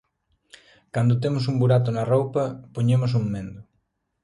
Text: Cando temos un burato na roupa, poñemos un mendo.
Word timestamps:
Cando 0.93 1.19
temos 1.23 1.43
un 1.51 1.55
burato 1.61 1.89
na 1.93 2.07
roupa, 2.13 2.43
poñemos 2.75 3.11
un 3.19 3.25
mendo. 3.33 3.61